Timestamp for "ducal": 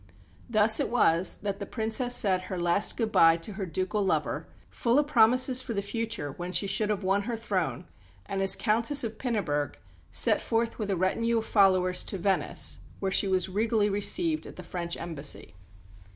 3.67-4.03